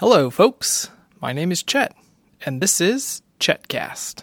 [0.00, 0.90] Hello, folks.
[1.20, 1.92] My name is Chet,
[2.46, 4.22] and this is Chetcast.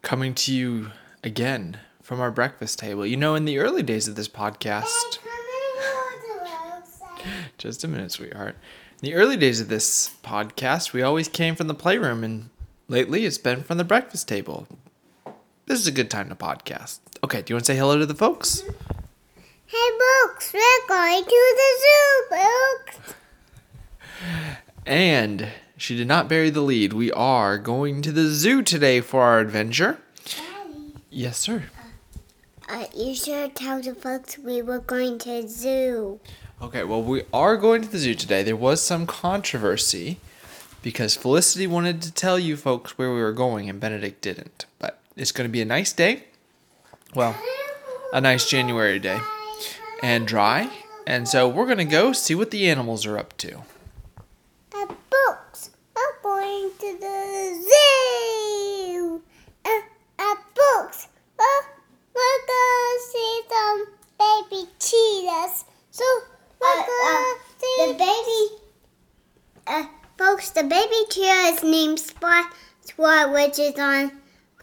[0.00, 0.92] Coming to you
[1.22, 3.04] again from our breakfast table.
[3.04, 4.88] You know, in the early days of this podcast,
[7.58, 8.56] just a minute, sweetheart.
[9.02, 12.50] In the early days of this podcast, we always came from the playroom, and
[12.86, 14.68] lately it's been from the breakfast table.
[15.66, 17.00] This is a good time to podcast.
[17.24, 18.62] Okay, do you want to say hello to the folks?
[19.66, 23.14] Hey, Books, we're going to the zoo, Books.
[24.86, 26.92] And she did not bury the lead.
[26.92, 29.98] We are going to the zoo today for our adventure.
[30.24, 30.94] Daddy.
[31.10, 31.64] Yes, sir.
[32.72, 36.18] Uh, you should tell the folks we were going to zoo.
[36.62, 38.42] Okay, well, we are going to the zoo today.
[38.42, 40.18] There was some controversy
[40.80, 44.64] because Felicity wanted to tell you folks where we were going and Benedict didn't.
[44.78, 46.24] But it's going to be a nice day.
[47.14, 47.36] Well,
[48.10, 49.20] a nice January day
[50.02, 50.70] and dry.
[51.06, 53.58] And so we're going to go see what the animals are up to.
[54.74, 59.22] Uh, Books, we're going to the zoo.
[59.66, 59.68] Uh,
[60.18, 61.62] uh, Books, uh,
[62.14, 63.86] we're going to see some
[64.62, 65.64] baby cheetahs.
[65.90, 66.04] So,
[66.60, 67.92] we're going to see...
[67.92, 68.62] The baby...
[69.66, 69.84] Uh,
[70.18, 72.52] folks, the baby cheetah is named Spot
[72.84, 74.12] Spot, which is on,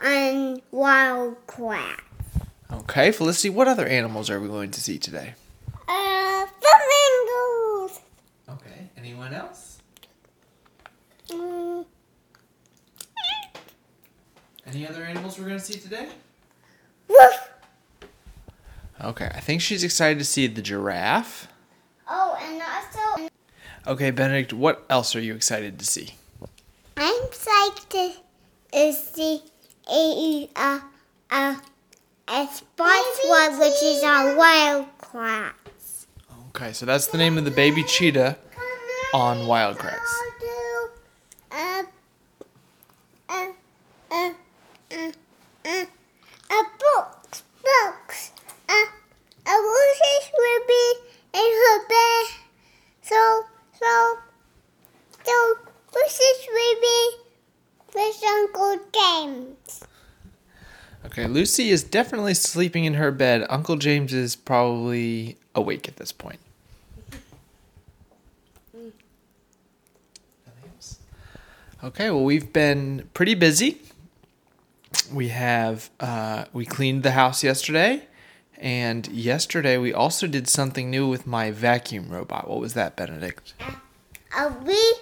[0.04, 2.00] on Wild Crab.
[2.72, 5.34] Okay, Felicity, what other animals are we going to see today?
[5.88, 8.00] Uh, flamingos.
[8.50, 9.78] Okay, anyone else?
[11.30, 11.86] Mm,
[14.68, 16.08] Any other animals we're going to see today?
[17.08, 17.50] woof.
[19.02, 21.48] Okay, I think she's excited to see the giraffe.
[22.08, 23.30] Oh, and also,
[23.88, 26.16] Okay, Benedict, what else are you excited to see?
[26.98, 28.12] I'm psyched to
[28.74, 29.42] uh, see
[29.90, 30.82] a a
[31.32, 31.62] a
[32.28, 35.54] a spot one, which is a wild crab.
[36.50, 38.38] Okay, so that's the name of the baby cheetah
[39.14, 40.14] on Wild Kratts.
[41.52, 41.84] Uh,
[43.30, 43.52] uh,
[44.12, 44.32] uh,
[44.92, 45.12] uh,
[45.66, 45.86] uh,
[46.52, 48.32] uh, books, books.
[48.68, 48.86] Uh,
[49.48, 50.94] a Lucy's will be
[51.34, 52.26] in her bed.
[53.02, 53.44] So,
[53.80, 54.18] so,
[55.24, 55.56] so,
[55.96, 57.12] Lucy's will be
[57.96, 59.84] with Uncle James.
[61.06, 63.46] Okay, Lucy is definitely sleeping in her bed.
[63.50, 66.40] Uncle James is probably awake at this point.
[71.82, 73.82] Okay, well, we've been pretty busy.
[75.14, 78.06] We have uh, we cleaned the house yesterday,
[78.58, 82.50] and yesterday we also did something new with my vacuum robot.
[82.50, 83.54] What was that, Benedict?
[84.36, 84.94] Uh, we,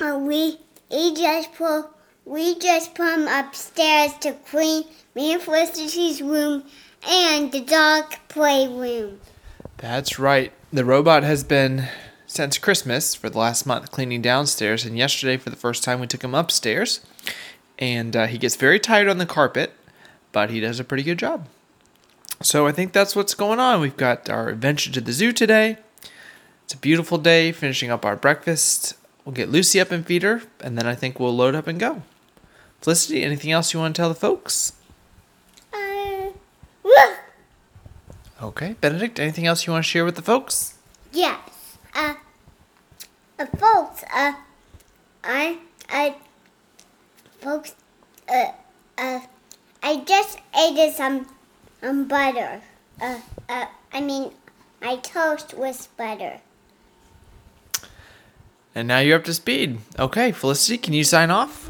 [0.00, 0.58] uh, we,
[0.90, 1.86] we just put,
[2.24, 4.84] we just put him upstairs to clean
[5.14, 6.64] me and Felicity's room
[7.08, 9.20] and the dog playroom.
[9.78, 10.52] That's right.
[10.72, 11.88] The robot has been
[12.26, 16.06] since Christmas for the last month cleaning downstairs, and yesterday for the first time we
[16.06, 17.00] took him upstairs,
[17.78, 19.72] and uh, he gets very tired on the carpet,
[20.32, 21.46] but he does a pretty good job.
[22.42, 23.80] So I think that's what's going on.
[23.80, 25.78] We've got our adventure to the zoo today.
[26.64, 28.94] It's a beautiful day, finishing up our breakfast.
[29.28, 31.78] We'll get Lucy up and feed her, and then I think we'll load up and
[31.78, 32.00] go.
[32.80, 34.72] Felicity, anything else you want to tell the folks?
[35.70, 36.30] Uh,
[36.82, 37.18] woof.
[38.42, 40.78] Okay, Benedict, anything else you want to share with the folks?
[41.12, 41.38] Yes.
[41.94, 42.14] Uh,
[43.38, 44.32] uh, folks, uh,
[45.22, 45.58] I,
[45.90, 46.14] I,
[47.42, 47.74] folks,
[48.30, 48.52] uh,
[48.96, 49.20] uh,
[49.82, 51.26] I just ate some,
[51.82, 52.62] um, butter.
[52.98, 54.30] Uh, uh, I mean,
[54.80, 56.40] my toast was butter.
[58.78, 59.78] And now you're up to speed.
[59.98, 61.68] Okay, Felicity, can you sign off?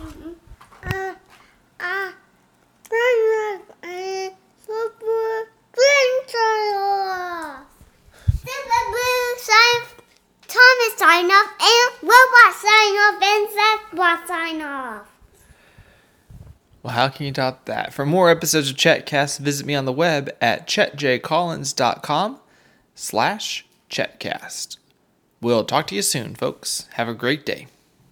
[4.66, 5.48] Super,
[5.78, 7.64] sign off.
[9.38, 9.82] Sign,
[10.46, 15.06] Thomas sign off, and robot sign off, and Zephyr sign off.
[16.82, 17.94] Well, how can you top that?
[17.94, 22.38] For more episodes of Chetcast, visit me on the web at chetjcollins.com
[22.94, 24.76] slash chetcast.
[25.40, 26.88] We'll talk to you soon, folks.
[26.94, 27.68] Have a great day.